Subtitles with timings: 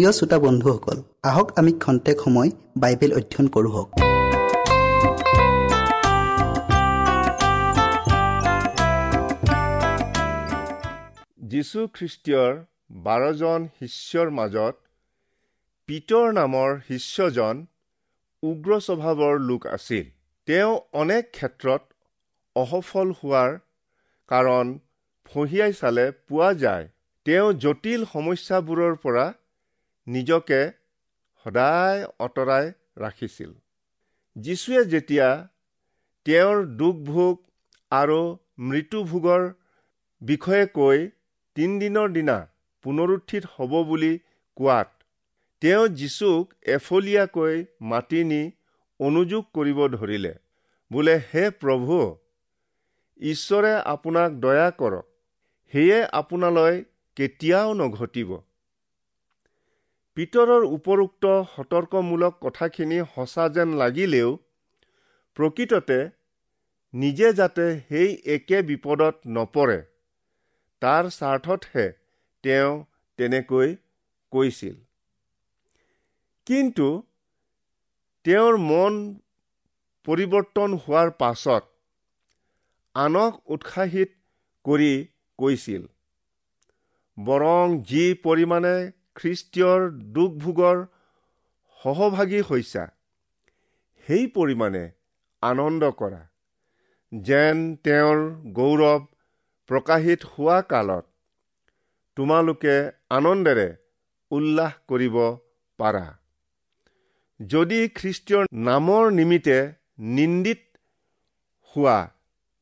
[0.00, 3.88] প্ৰিয় শ্ৰোতা বন্ধুসকল আহক আমি খন্তেক সময় বাইবেল অধ্যয়ন কৰোঁ হওক।
[11.50, 12.52] যীশুখ্ৰীষ্টীয়ৰ
[13.06, 14.74] বাৰজন শিষ্যৰ মাজত
[15.88, 17.54] পিতৰ নামৰ শিষ্যজন
[18.42, 20.06] উগ্ৰ স্বভাৱৰ লোক আছিল।
[20.46, 21.82] তেওঁ অনেক ক্ষেত্ৰত
[22.56, 23.50] অসফল হোৱাৰ
[24.28, 24.66] কাৰণ
[25.30, 26.88] ফঁহিয়াই চালে পোৱা যায়।
[27.26, 29.26] তেওঁ জটিল সমস্যাবোৰৰ পৰা
[30.06, 30.60] নিজকে
[31.44, 32.66] সদায় আঁতৰাই
[32.96, 33.50] ৰাখিছিল।
[34.36, 35.28] যীশুৱে যেতিয়া
[36.26, 37.34] তেওঁৰ দুখ ভোগ
[37.92, 38.20] আৰু
[38.58, 39.42] মৃত্যুভোগৰ
[40.22, 40.98] বিষয়ে কৈ
[41.56, 42.36] তিনিদিনৰ দিনা
[42.84, 44.12] পুনৰুত্থিত হ'ব বুলি
[44.56, 44.88] কোৱাত
[45.62, 48.42] তেওঁ যীশুক এফলীয়াকৈ মাতি নি
[49.00, 50.34] অনুযোগ কৰিব ধৰিলে
[50.90, 51.96] বোলে হে প্ৰভু
[53.20, 55.06] ঈশ্বৰে আপোনাক দয়া কৰক
[55.72, 56.84] সেয়ে আপোনালৈ
[57.16, 58.30] কেতিয়াও নঘটিব।
[60.16, 64.30] পিতৰৰ উপৰোক্ত সতৰ্কমূলক কথাখিনি সঁচা যেন লাগিলেও
[65.36, 65.98] প্ৰকৃততে
[66.94, 69.78] নিজে যাতে সেই একে বিপদত নপৰে
[70.82, 71.86] তাৰ স্বাৰ্থতহে
[72.44, 72.72] তেওঁ
[73.18, 73.68] তেনেকৈ
[74.32, 74.76] কৈছিল।
[76.46, 76.88] কিন্তু
[78.26, 78.94] তেওঁৰ মন
[80.06, 81.62] পৰিৱৰ্তন হোৱাৰ পাছত
[82.94, 84.10] আনক উৎসাহিত
[84.64, 84.92] কৰি
[85.38, 85.82] কৈছিল
[87.18, 88.74] বৰং যি পৰিমাণে
[89.16, 89.80] খ্ৰীষ্টীয়ৰ
[90.14, 90.76] দুখ ভোগৰ
[91.80, 92.84] সহভাগী হৈছা।
[94.06, 94.82] সেই পৰিমাণে
[95.42, 96.22] আনন্দ কৰা
[97.12, 98.18] যেন তেওঁৰ
[98.58, 99.00] গৌৰৱ
[99.70, 101.04] প্ৰকাশিত হোৱা কালত
[102.16, 102.74] তোমালোকে
[103.10, 103.68] আনন্দেৰে
[104.30, 105.16] উল্লাস কৰিব
[105.78, 106.06] পাৰা।
[107.40, 109.58] যদি খ্ৰীষ্টীয় নামৰ নিমিত্তে
[110.16, 110.60] নিন্দিত
[111.76, 111.98] হোৱা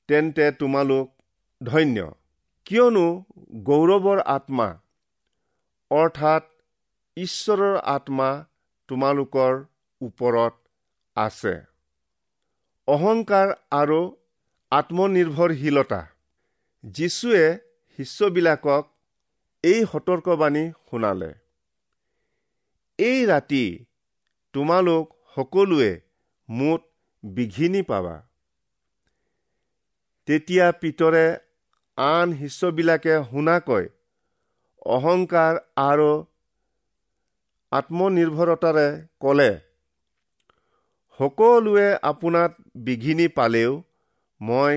[0.09, 1.07] তেন্তে তোমালোক
[1.61, 1.99] ধন্য।
[2.67, 3.07] কিয়নো
[3.69, 4.69] গৌৰৱৰ আত্মা
[5.91, 6.43] অৰ্থাৎ
[7.17, 8.45] ঈশ্বৰৰ আত্মা
[8.89, 9.65] তোমালোকৰ
[10.01, 10.55] ওপৰত
[11.17, 11.55] আছে।
[12.89, 14.17] অহংকাৰ আৰু
[14.71, 16.07] আত্মনিৰ্ভৰশীলতা।
[16.85, 17.59] যীশুৱে
[17.97, 18.85] শিষ্যবিলাকক
[19.63, 21.35] এই সতৰ্কবাণী শুনালে।
[22.99, 23.85] এই ৰাতি
[24.53, 26.01] তোমালোক সকলোৱে
[26.49, 26.81] মুঠ
[27.25, 28.17] বিঘিনি পাবা।
[30.27, 31.27] তেতিয়া পিতৰে
[31.97, 33.89] আন শিষ্যবিলাকে শুনাকৈ
[34.87, 36.11] অহংকাৰ আৰু
[37.73, 38.89] আত্মনিৰ্ভৰতাৰে
[39.21, 39.51] ক'লে
[41.21, 43.73] সকলোৱে আপোনাক বিঘিনি পালেও
[44.41, 44.75] মই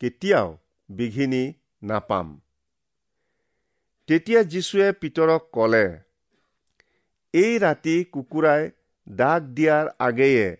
[0.00, 0.48] কেতিয়াও
[0.88, 1.44] বিঘিনি
[1.82, 2.40] নাপাম।
[4.08, 5.86] তেতিয়া যীশুৱে পিতৰক ক'লে
[7.34, 8.62] এই ৰাতি কুকুৰাই
[9.06, 10.56] দাগ দিয়াৰ আগেয়ে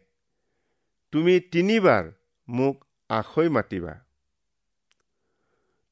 [1.12, 2.04] তুমি তিনিবাৰ
[2.48, 2.76] মোক
[3.10, 3.94] আখৈ মাতিবা।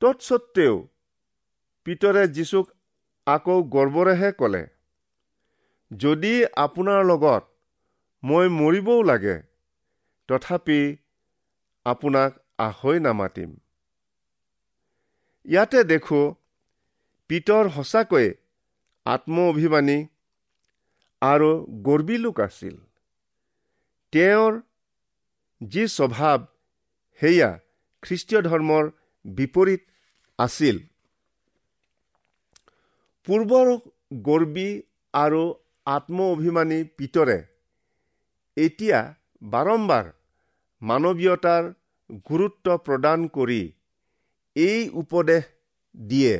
[0.02, 0.76] তৎসত্বেও
[1.86, 2.66] পিতৰে যীশুক
[3.26, 4.62] আকৌ গৰ্বৰেহে ক'লে
[5.90, 6.32] যদি
[6.64, 7.42] আপোনাৰ লগত
[8.22, 9.36] মই মৰিবও লাগে
[10.28, 10.80] তথাপি
[11.86, 13.50] আপোনাক আখৈ নামাতিম।
[15.46, 16.20] ইয়াতে দেখো
[17.30, 18.38] পিতৰ সঁচাকৈয়ে
[19.06, 19.98] আত্ম অভিমানী
[21.22, 21.50] আৰু
[21.82, 22.76] গৰ্বী লোক আছিল।
[24.12, 24.52] তেওঁৰ
[25.60, 26.38] যি স্বভাৱ
[27.20, 27.50] সেয়া
[28.02, 28.84] খ্ৰীষ্টীয় ধৰ্মৰ
[29.24, 29.82] বিপৰীত
[30.38, 30.76] আছিল।
[33.30, 33.68] পূৰ্বৰ
[34.26, 34.70] গৰ্বী
[35.14, 35.42] আৰু
[35.86, 37.36] আত্ম অভিমানী পিতৰে
[38.56, 38.98] এতিয়া
[39.42, 40.08] বাৰম্বাৰ
[40.82, 41.68] মানৱীয়তাৰ
[42.30, 43.60] গুৰুত্ব প্ৰদান কৰি
[44.56, 45.46] এই উপদেশ
[45.94, 46.34] দিয়ে।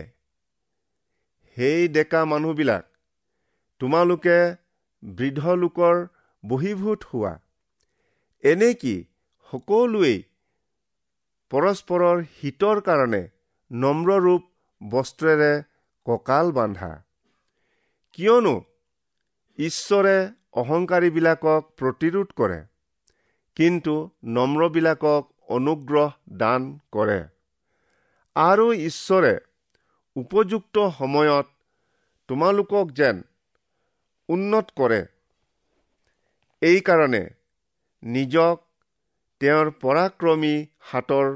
[1.57, 2.85] সেই ডেকা মানুহবিলাক
[3.81, 4.37] তোমালোকে
[5.03, 6.05] বৃদ্ধ লোকৰ
[6.45, 7.35] বহীভূত হোৱা।
[8.45, 8.99] এনে কি
[9.53, 10.21] সকলোৱেই
[11.53, 13.23] পৰস্পৰৰ হিতৰ কাৰণে
[13.71, 14.43] নম্ৰৰূপ
[14.81, 15.53] বস্ত্ৰেৰে
[16.07, 16.91] কঁকাল বান্ধা
[18.13, 18.55] কিয়নো
[19.59, 20.17] ঈশ্বৰে
[20.53, 22.61] অহংকাৰীবিলাকক প্ৰতিৰোধ কৰে
[23.57, 23.95] কিন্তু
[24.37, 27.21] নম্ৰবিলাকক অনুগ্ৰহ দান কৰে।
[28.37, 29.35] আৰু ঈশ্বৰে
[30.17, 31.47] উপযুক্ত সময়ত
[32.29, 33.23] তোমালোকক যেন
[34.29, 35.01] উন্নত কৰে।
[36.63, 37.23] এইকাৰণে
[38.03, 38.57] নিজক
[39.41, 41.29] তেওঁৰ পৰাক্ৰমী হাতৰ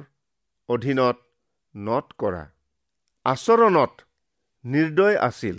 [0.68, 1.16] অধীনত
[1.74, 2.42] নট কৰা।
[3.26, 4.03] আচৰণত
[4.64, 5.56] নিৰ্দয় আছিল।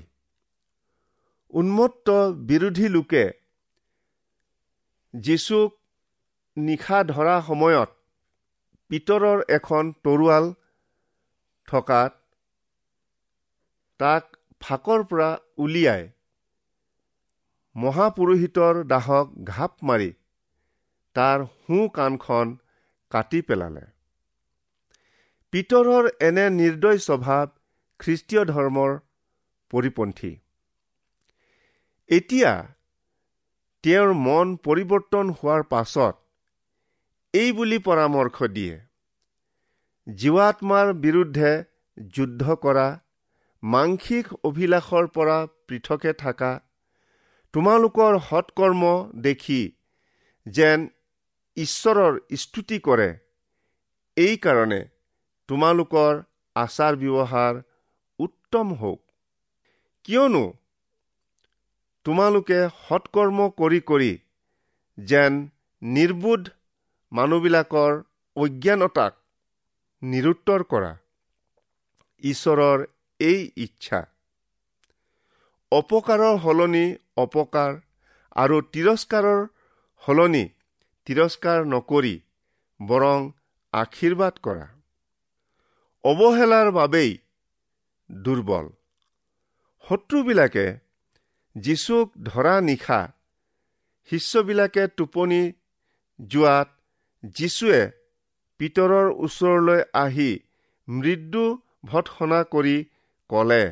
[1.53, 2.07] উন্মত্ত
[2.47, 3.25] বিৰোধী লোকে
[5.13, 5.71] যীচুক
[6.57, 7.89] নিশা ধৰা সময়ত
[8.91, 10.45] পিতৰৰ এখন তৰোৱাল
[11.67, 12.13] থকাত
[13.99, 14.23] তাক
[14.61, 16.03] ফাকৰ পৰা উলিয়াই
[17.75, 20.11] মহাপুৰোহিতৰ দাহক ঘাপ মাৰি
[21.15, 22.47] তাৰ সোঁ কাণখন
[23.11, 23.85] কাটি পেলালে।
[25.53, 27.45] পিতৰৰ এনে নিৰ্দয় স্বভাৱ
[27.99, 28.91] খ্ৰীষ্টীয় ধৰ্মৰ
[29.73, 30.31] পৰিপন্থী।
[32.09, 32.51] এতিয়া
[33.83, 36.15] তেওঁৰ মন পৰিৱৰ্তন হোৱাৰ পাছত
[37.33, 38.75] এই বুলি পৰামৰ্শ দিয়ে
[40.07, 41.51] জীৱাত্মাৰ বিৰুদ্ধে
[42.15, 42.87] যুদ্ধ কৰা
[43.63, 45.37] মাংসিক অভিলাষৰ পৰা
[45.67, 46.51] পৃথকে থকা
[47.53, 48.83] তোমালোকৰ সৎকৰ্ম
[49.21, 49.61] দেখি
[50.45, 50.87] যেন
[51.57, 53.09] ঈশ্বৰৰ স্তুতি কৰে
[54.17, 54.81] এইকাৰণে
[55.49, 56.21] তোমালোকৰ
[56.55, 57.61] আচাৰ ব্যৱহাৰ
[58.45, 58.99] উত্তম হওক।
[60.05, 60.43] কিয়নো
[62.05, 64.09] তোমালোকে সৎকৰ্ম কৰি কৰি
[64.97, 65.39] যেন
[65.81, 66.51] নিৰ্বোধ
[67.11, 67.93] মানুহবিলাকৰ
[68.35, 69.17] অজ্ঞানতাক
[70.01, 70.91] নিৰুত্তৰ কৰা।
[72.23, 72.85] ঈশ্বৰৰ
[73.19, 74.01] এই ইচ্ছা।
[75.71, 76.85] অপকাৰৰ সলনি
[77.17, 77.71] অপকাৰ
[78.35, 79.41] আৰু তিৰস্কাৰৰ
[80.03, 80.45] সলনি
[81.07, 82.15] তিৰস্কাৰ নকৰি
[82.79, 83.19] বৰং
[83.73, 84.65] আশীৰ্বাদ কৰা।
[86.03, 87.11] অৱহেলাৰ বাবেই
[88.09, 88.65] দুৰ্বল।
[89.85, 90.65] শত্ৰুবিলাকে
[91.55, 92.99] যীচুক ধৰা নিশা
[94.09, 95.41] শিষ্যবিলাকে টোপনি
[96.19, 96.67] যোৱাত
[97.35, 97.81] যীশুৱে
[98.59, 100.31] পিতৰৰ ওচৰলৈ আহি
[100.87, 101.45] মৃদু
[101.85, 102.77] ভৎসনা কৰি
[103.29, 103.63] ক'লে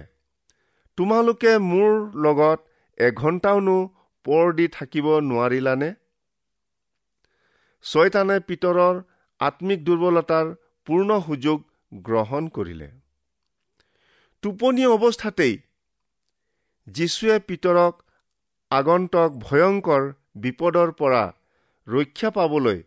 [0.98, 1.92] তোমালোকে মোৰ
[2.26, 2.60] লগত
[2.98, 3.78] এঘণ্টাওনো
[4.26, 5.90] পৰ দি থাকিব নোৱাৰিলানে?
[7.86, 8.96] ছয়তানে পিতৰৰ
[9.40, 10.46] আত্মিক দুৰ্বলতাৰ
[10.88, 11.58] পূৰ্ণ সুযোগ
[11.92, 12.90] গ্ৰহণ কৰিলে।
[14.44, 15.54] টোপনি অৱস্থাতেই
[16.88, 17.94] যীশুৱে পিতৰক
[18.72, 21.24] আগন্তক ভয়ংকৰ বিপদৰ পৰা
[21.88, 22.80] ৰক্ষা পাবলৈ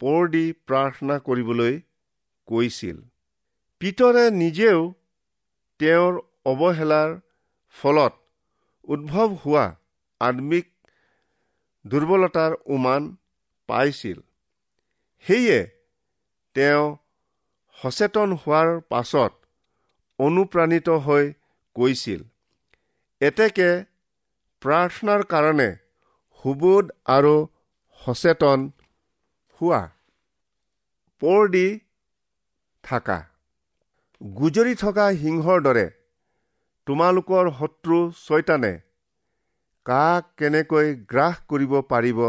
[0.00, 1.74] পৰ দি প্ৰাৰ্থনা কৰিবলৈ
[2.48, 2.96] কৈছিল।
[3.80, 4.80] পিতৰে নিজেও
[5.80, 7.10] তেওঁৰ অৱহেলাৰ
[7.76, 8.12] ফলত
[8.88, 9.66] উদ্ভৱ হোৱা
[10.20, 10.66] আত্মিক
[11.84, 13.12] দুৰ্বলতাৰ উমান
[13.68, 14.18] পাইছিল।
[15.24, 15.60] সেয়ে
[16.56, 16.84] তেওঁ
[17.78, 19.32] সচেতন হোৱাৰ পাছত
[20.24, 21.24] অনুপ্ৰাণিত হৈ
[21.76, 22.20] কৈছিল
[23.20, 23.70] এতেকে
[24.62, 25.68] প্ৰাৰ্থনাৰ কাৰণে
[26.44, 26.84] সুবোধ
[27.16, 27.34] আৰু
[28.00, 28.68] সচেতন
[29.60, 29.82] হোৱা
[31.22, 31.66] পৰ দি
[32.84, 33.18] থাকা
[34.20, 35.86] গুজৰি থকা সিংহৰ দৰে
[36.86, 38.72] তোমালোকৰ শত্ৰু ছয়তানে
[39.86, 42.20] কাক কেনেকৈ গ্ৰাস কৰিব পাৰিব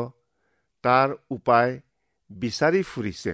[0.83, 1.71] তাৰ উপায়
[2.29, 3.33] বিচাৰি ফুৰিছে।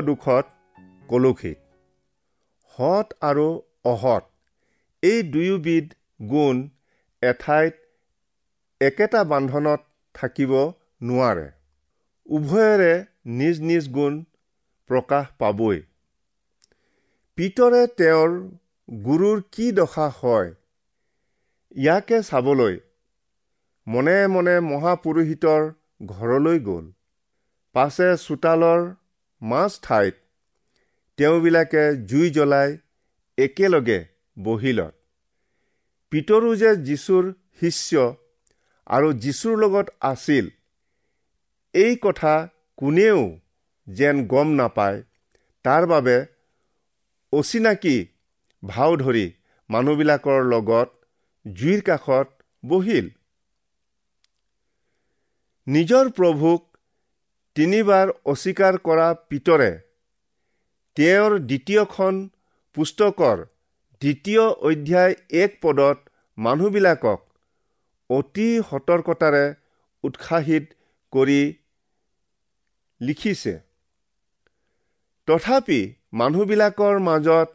[0.00, 0.46] দুখত
[1.08, 1.58] কলসিত
[2.78, 3.46] সৎ আৰু
[3.84, 4.24] অসৎ
[5.02, 5.86] এই দুয়োবিধ
[6.30, 6.68] গুণ
[7.22, 7.74] এঠাইত
[8.80, 9.80] একেটা বান্ধনত
[10.14, 10.52] থাকিব
[11.02, 11.46] নোৱাৰে।
[12.26, 12.92] উভয়ৰে
[13.26, 14.24] নিজ নিজ গুণ
[14.90, 15.78] প্ৰকাশ পাবই।
[17.38, 18.34] পিতৰে তেওঁৰ
[18.88, 20.50] গুৰুৰ কি দশা হয়
[21.76, 22.76] ইয়াকে চাবলৈ
[23.86, 25.62] মনে মনে মহাপুৰোহিতৰ
[26.06, 26.84] ঘৰলৈ গ'ল।
[27.74, 28.82] পাছে চোতালৰ
[29.44, 30.14] মাছ ঠাইত
[31.16, 32.76] তেওঁবিলাকে জুই জ্বলাই
[33.38, 34.04] একেলগে
[34.38, 34.94] বহিলত
[36.12, 38.14] পিতৰো যে যীশুৰ শিষ্য
[38.86, 40.48] আৰু যীশুৰ লগত আছিল
[41.74, 43.38] এই কথা কোনেও
[43.86, 45.02] যেন গম নাপায়।
[45.64, 46.26] তাৰ বাবে
[47.32, 47.96] অচিনাকি
[48.62, 49.32] ভাও ধৰি
[49.70, 50.88] মানুহবিলাকৰ লগত
[51.52, 52.28] জুইৰ কাষত
[52.66, 53.08] বহিল।
[55.66, 56.73] নিজৰ প্ৰভুক
[57.56, 59.72] তিনিবাৰ অস্বীকাৰ কৰা পিতৰে।
[60.96, 62.14] তেওঁৰ দ্বিতীয়খন
[62.76, 63.44] পুস্তকৰ
[64.02, 65.98] দ্বিতীয় অধ্যায় এক পদত
[66.38, 67.20] মানুহবিলাকক
[68.10, 69.44] অতি সতৰ্কতাৰে
[70.04, 70.64] উৎসাহিত
[71.12, 71.42] কৰি
[73.00, 73.54] লিখিছে।
[75.28, 75.80] তথাপি
[76.12, 77.48] মানুহবিলাকৰ মাজত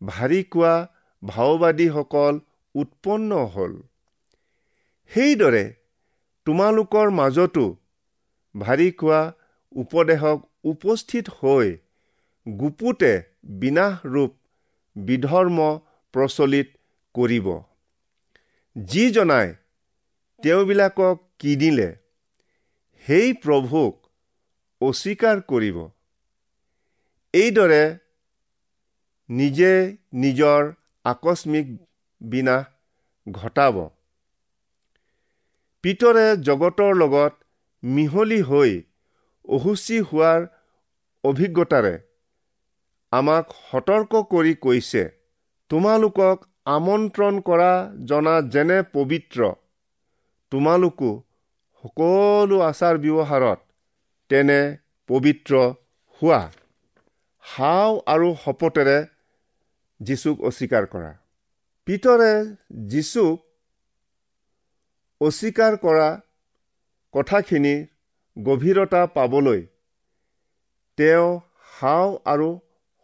[0.00, 0.74] ভাৰী কোৱা
[1.22, 2.34] ভাওবাদীসকল
[2.74, 3.72] উৎপন্ন হ'ল।
[5.10, 5.64] সেইদৰে
[6.46, 7.66] তোমালোকৰ মাজতো
[8.54, 9.20] ভাৰী খোৱা
[9.72, 11.76] উপদেশক উপস্থিত হৈ
[12.46, 13.12] গুপুতে
[13.44, 14.32] বিনাশৰূপ
[14.96, 15.58] বিধৰ্ম
[16.14, 16.68] প্ৰচলিত
[17.14, 17.46] কৰিব।
[18.76, 19.54] যিজনাই
[20.42, 21.88] তেওঁবিলাকক কিনিলে
[23.06, 23.94] সেই প্ৰভুক
[24.80, 25.76] অস্বীকাৰ কৰিব।
[27.34, 27.84] এইদৰে
[29.28, 29.72] নিজে
[30.14, 30.72] নিজৰ
[31.04, 31.66] আকস্মিক
[32.20, 32.64] বিনাশ
[33.26, 33.76] ঘটাব।
[35.84, 37.32] পিতৰে জগতৰ লগত
[37.82, 38.82] মিহলি হৈ
[39.48, 40.40] অসুচী হোৱাৰ
[41.24, 41.94] অভিজ্ঞতাৰে
[43.12, 45.02] আমাক সতৰ্ক কৰি কৈছে
[45.70, 47.72] তোমালোকক আমন্ত্ৰণ কৰা
[48.04, 49.40] জনা যেনে পবিত্ৰ
[50.52, 51.10] তোমালোকো
[51.84, 53.58] সকলো আচাৰ ব্যৱহাৰত
[54.30, 54.60] তেনে
[55.08, 55.52] পবিত্ৰ
[56.22, 56.40] হোৱা।
[57.44, 58.98] হাও আৰু শপতেৰে
[60.00, 61.12] যীচুক অস্বীকাৰ কৰা।
[61.86, 62.32] পিতৰে
[62.86, 63.36] যীচুক
[65.20, 66.08] অস্বীকাৰ কৰা
[67.14, 67.80] কথাখিনিৰ
[68.36, 69.60] গভীৰতা পাবলৈ
[70.98, 71.28] তেওঁ
[71.72, 72.48] হাও আৰু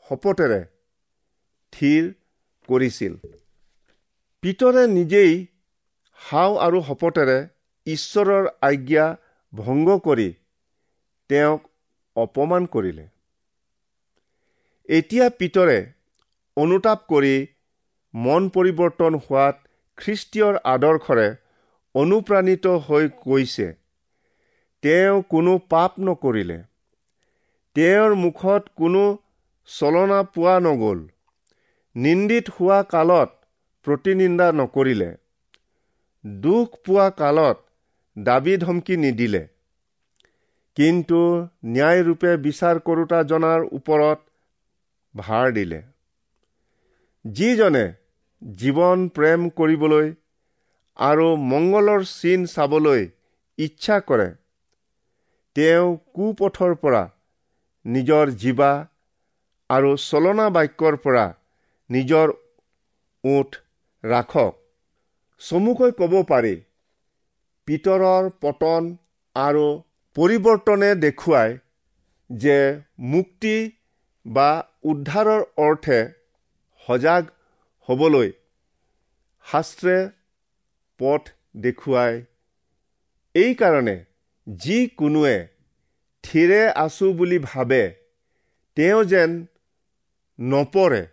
[0.06, 0.60] শপতেৰে
[1.72, 2.10] থিৰ
[2.68, 3.14] কৰিছিল।
[4.42, 5.32] পিতৰে নিজেই
[6.20, 7.38] হাও আৰু শপতেৰে
[7.86, 9.06] ঈশ্বৰৰ আজ্ঞা
[9.52, 10.28] ভংগ কৰি
[11.30, 11.60] তেওঁক
[12.16, 13.06] অপমান কৰিলে।
[14.88, 15.78] এতিয়া পিতৰে
[16.56, 17.34] অনুতাপ কৰি
[18.14, 19.56] মন পৰিৱৰ্তন হোৱাত
[19.98, 21.28] খ্ৰীষ্টীয়ৰ আদৰ্শৰে
[21.94, 23.68] অনুপ্ৰাণিত হৈ কৈছে
[24.82, 26.58] তেওঁ কোনো পাপ নকৰিলে।
[27.74, 29.02] তেওঁৰ মুখত কোনো
[29.68, 31.06] চলনা পোৱা নগ'ল।
[31.96, 33.30] নিন্দিত হোৱা কালত
[33.86, 35.10] প্ৰতিনিন্দা নকৰিলে।
[36.26, 37.58] দুখ পোৱা কালত
[38.18, 39.46] দাবী ধমকি নিদিলে।
[40.76, 41.20] কিন্তু
[41.64, 44.18] ন্যায়ৰূপে বিচাৰ কৰোতা জনাৰ ওপৰত
[45.16, 45.82] ভাৰ দিলে।
[47.24, 47.86] যিজনে
[48.42, 50.14] জীৱন প্ৰেম কৰিবলৈ
[50.96, 53.10] আৰু মংগলৰ চিন চাবলৈ
[53.58, 54.30] ইচ্ছা কৰে
[55.56, 57.02] তেওঁ কুপথৰ পৰা
[57.84, 58.72] নিজৰ জীৱা
[59.70, 61.24] আৰু চলনা বাক্যৰ পৰা
[61.90, 62.32] নিজৰ
[63.24, 63.58] ওঠ
[64.04, 64.52] ৰাখক।
[65.40, 66.54] চমুকৈ ক'ব পাৰি
[67.68, 68.88] পিতৰৰ পতন
[69.36, 69.66] আৰু
[70.16, 71.58] পৰিৱৰ্তনে দেখুৱাই
[72.30, 72.58] যে
[73.12, 73.56] মুক্তি
[74.26, 74.48] বা
[74.92, 76.00] উদ্ধাৰৰ অৰ্থে
[76.88, 77.30] সজাগ
[77.88, 78.32] হ'বলৈ
[79.46, 79.96] শাস্ত্ৰে
[81.00, 82.12] পথ দেখুৱাই
[83.34, 83.96] এইকাৰণে
[84.46, 85.48] যিকোনোৱে
[86.22, 87.94] থিৰে আছো বুলি ভাবে
[88.76, 89.46] তেওঁ যেন
[90.40, 91.06] নপৰে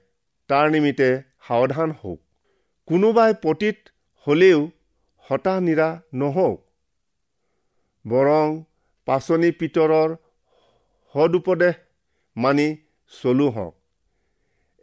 [0.48, 2.20] তাৰ নিমিত্তে সাৱধান হওক।
[2.86, 3.78] কোনোবাই পতিত
[4.28, 4.70] হলেও
[5.18, 6.60] হতাশ নিৰা নহওক।
[8.08, 8.64] বৰং
[9.06, 10.16] পাচনি পিতৰৰ
[11.14, 11.76] সদুপদেশ
[12.38, 12.78] মানি
[13.22, 13.76] চলো হওক।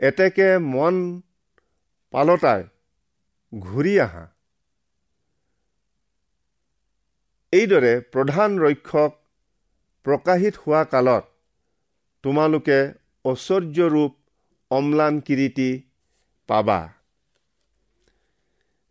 [0.01, 1.23] এতেকে মন
[2.11, 2.63] পালতাই
[3.59, 4.36] ঘূৰি আহা।
[7.53, 9.13] এইদৰে প্ৰধান ৰক্ষক
[10.07, 11.25] প্ৰকাশিত হোৱা কালত
[12.25, 12.79] তোমালোকে
[13.25, 14.13] ঐশ্বৰ্যৰূপ
[14.71, 15.71] অম্লান কিৰিটি
[16.49, 16.81] পাবা।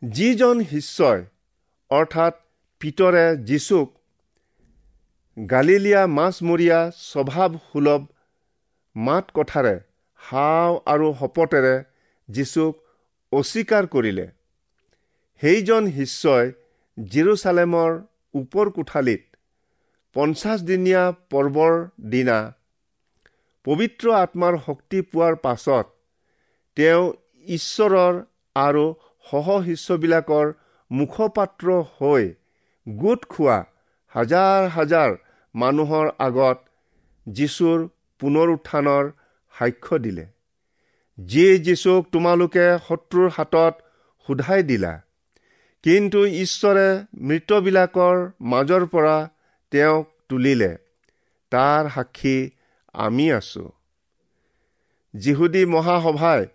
[0.01, 1.19] যিজন শিষ্যই
[1.91, 2.33] অৰ্থাৎ
[2.81, 3.87] পিতৰে যীচুক
[5.37, 8.01] গালিলীয়া মাছমৰীয়া স্বভাৱ সুলভ
[8.95, 9.75] মাত কথাৰে
[10.19, 11.75] হাও আৰু শপতেৰে
[12.29, 12.73] যীচুক
[13.31, 14.27] অস্বীকাৰ কৰিলে।
[15.41, 16.45] সেইজন শিষ্যই
[16.97, 17.91] জিৰচালেমৰ
[18.36, 19.24] ওপৰ কোঠালিত
[20.15, 21.74] পঞ্চাছদিনীয়া পৰ্বৰ
[22.10, 22.38] দিনা
[23.65, 25.86] পবিত্ৰ আত্মাৰ শক্তি পোৱাৰ পাছত
[26.78, 27.04] তেওঁ
[27.45, 28.13] ঈশ্বৰৰ
[28.56, 28.86] আৰু
[29.32, 30.54] সহ শিষ্যবিলাকৰ
[30.91, 31.67] মুখপাত্ৰ
[31.98, 32.24] হৈ
[32.88, 33.58] গোট খোৱা
[34.15, 35.15] হাজাৰ হাজাৰ
[35.56, 36.58] মানুহৰ আগত
[37.28, 37.80] যীশুৰ
[38.21, 39.12] পুনৰ উত্থানৰ
[39.54, 40.26] সাক্ষ্য দিলে।
[41.17, 43.74] যিয়ে যীশুক তোমালোকে শত্ৰুৰ হাতত
[44.28, 44.93] সোধাই দিলা।
[45.86, 46.86] কিন্তু ঈশ্বৰে
[47.21, 49.30] মৃতবিলাকৰ মাজৰ পৰা
[49.71, 50.78] তেওঁক তুলিলে।
[51.52, 52.50] তাৰ সাক্ষী
[52.93, 53.71] আমি আছো।
[55.13, 56.48] যিহুদী মহাসভাই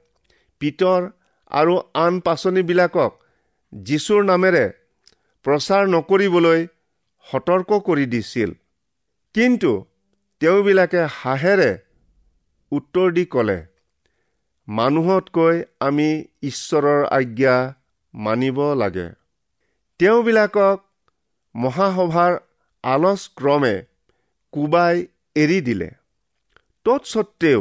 [0.61, 1.11] পিতৰ
[1.51, 3.13] আৰু আন পাচনিবিলাকক
[3.73, 4.65] যীশুৰ নামেৰে
[5.45, 6.67] প্ৰচাৰ নকৰিবলৈ
[7.27, 8.51] সতৰ্ক কৰি দিছিল।
[9.35, 9.73] কিন্তু
[10.41, 11.79] তেওঁবিলাকে হাঁহেৰে
[12.73, 13.59] উত্তৰ দি ক'লে
[14.69, 17.57] মানুহতকৈ আমি ঈশ্বৰৰ আজ্ঞা
[18.15, 19.20] মানিব লাগে।
[20.01, 20.79] তেওঁবিলাকক
[21.55, 22.37] মহাসভাৰ
[22.85, 23.73] আলচক্ৰমে
[24.53, 25.03] কোবাই
[25.35, 25.89] এৰি দিলে।
[26.85, 27.61] তৎসত্বেও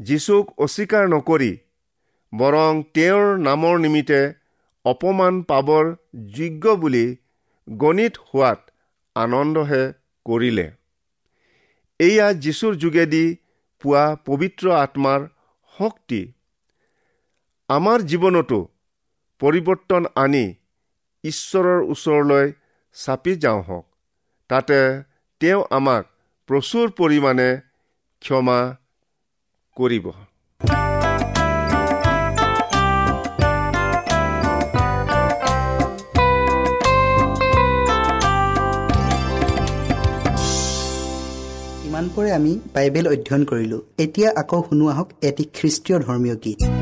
[0.00, 1.52] যীচুক অস্বীকাৰ নকৰি
[2.32, 4.20] বৰং তেওঁৰ নামৰ নিমিত্তে
[4.84, 5.84] অপমান পাবৰ
[6.30, 7.04] যোগ্য বুলি
[7.68, 8.60] গণিত হোৱাত
[9.16, 9.82] আনন্দহে
[10.26, 10.66] কৰিলে।
[12.00, 13.24] এয়া যীশুৰ যোগেদি
[13.82, 15.20] পোৱা পবিত্ৰ আত্মাৰ
[15.72, 16.22] শক্তি।
[17.68, 18.58] আমাৰ জীৱনতো
[19.40, 20.44] পৰিৱৰ্তন আনি
[21.24, 22.46] ঈশ্বৰৰ ওচৰলৈ
[22.96, 23.86] চাপি যাওঁ হওক।
[24.50, 24.78] তাতে
[25.40, 26.04] তেওঁ আমাক
[26.48, 27.48] প্ৰচুৰ পৰিমাণে
[28.22, 28.58] ক্ষমা
[29.76, 30.06] কৰিব।
[41.86, 46.81] ইমানপৰে আমি বাইবেল অধ্যয়ন কৰিলোঁ। এতিয়া আকৌ শুনো আহক এটি খ্ৰীষ্টীয় ধৰ্মীয় গীত।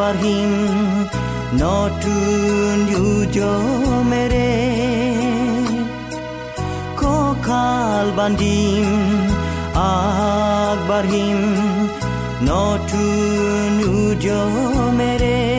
[0.00, 0.52] kabar him
[1.60, 3.50] notun yujo
[4.10, 4.52] mere
[7.00, 7.12] ko
[7.48, 8.88] kalbandim
[9.88, 11.40] akbar him
[12.48, 14.40] notun yujo
[15.00, 15.49] mere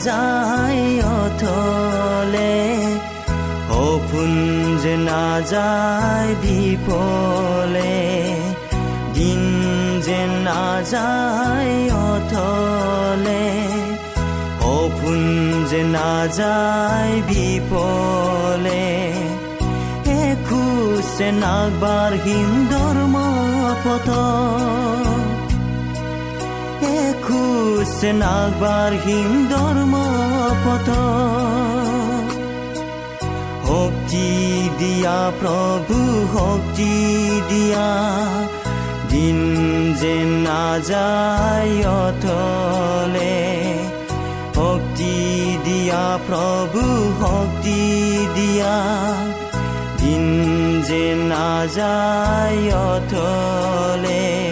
[0.00, 0.84] নাযায়
[1.20, 2.56] অথলে
[3.68, 4.32] সপোন
[4.82, 7.98] যে নাযায় বিপলে
[9.14, 9.42] দিন
[10.06, 11.74] যেন নাযায়
[12.10, 13.44] অথলে
[14.60, 15.20] সপোন
[15.70, 18.86] যে নাযায় বিপলে।
[20.24, 23.14] এখোজে নাগবাঢ়িম ধৰ্ম
[23.84, 24.08] পথ
[26.98, 29.94] এখোজে নাগবাঢ়িম ধৰ্ম
[30.64, 30.88] পথ
[33.68, 34.28] শক্তি
[34.78, 35.98] দিয়া প্ৰভু
[36.38, 36.94] শক্তি
[37.48, 37.88] দিয়া
[39.10, 39.38] দিন
[40.00, 43.64] যেন নাযায় অথলে।
[44.54, 45.14] শক্তি
[45.64, 46.82] দিয়া প্ৰভু
[47.20, 47.80] শক্তি
[48.34, 48.76] দিয়া
[49.98, 50.24] দিন
[50.88, 54.49] যেন নাযায় অথলে।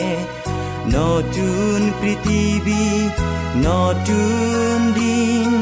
[0.96, 2.87] নতুন পৃথিৱী
[3.66, 5.53] নতুন দিন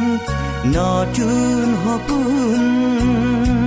[0.77, 3.66] নতুন সপোন।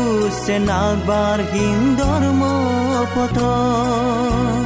[0.00, 2.42] এখোজে নাগবাঢ়িম ধৰ্ম
[3.14, 4.62] পতন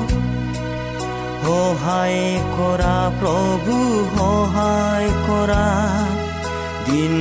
[1.42, 2.23] সহায়
[2.57, 3.77] কৰা প্ৰভু
[4.14, 5.66] সহায় কৰা
[6.87, 7.14] দিন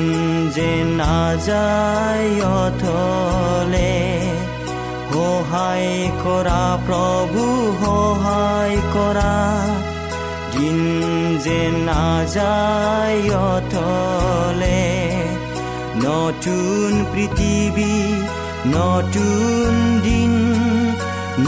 [0.56, 3.96] যে নাযায় অথলে
[5.12, 5.92] সহায়
[6.24, 7.44] কৰা প্ৰভু
[7.82, 9.36] সহায় কৰা
[10.54, 10.78] দিন
[11.46, 15.03] যে নাযায় অথলে
[16.04, 17.96] নতুন পৃথিৱী
[18.68, 20.34] নতুন দিন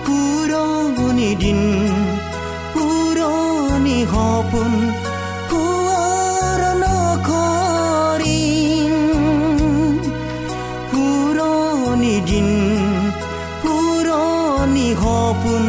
[0.05, 1.59] পুৰণি দিন
[4.57, 4.73] pun
[5.51, 5.63] ku
[7.29, 8.95] koring
[10.91, 12.49] puroni din
[13.63, 15.65] puroni hopun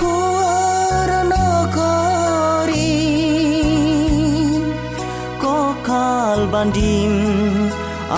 [0.00, 0.14] ku
[0.50, 2.96] arno koring
[5.42, 7.14] kokal bandim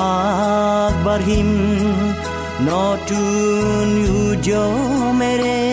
[0.04, 1.50] akbarhim
[2.66, 5.69] notun yujomere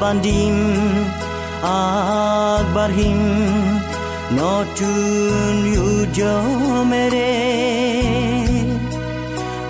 [0.00, 0.56] বান্ধিম
[1.62, 3.20] আগবাঢ়িম
[4.32, 5.56] নতুন
[5.88, 7.34] উজমেৰে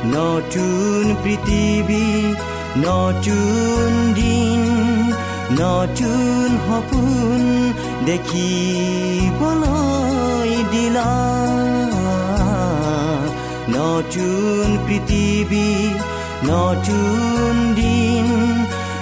[0.05, 2.09] নতুন পৃথিৱী
[2.77, 4.61] নতুন দিন,
[5.61, 7.41] নতুন সপোন
[8.07, 8.51] দেখি
[9.31, 11.13] দেখিবলৈ দিলা
[13.69, 15.71] নতুন পৃথিৱী
[16.45, 18.10] নতুন দিন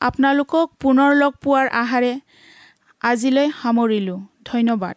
[0.00, 2.12] আপোনালোকক পুনৰ লগ পোৱাৰ আহাৰে
[3.02, 4.96] আজিলৈ সামৰিলোঁ। ধন্যবাদ।